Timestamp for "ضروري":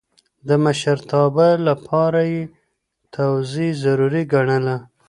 3.83-4.23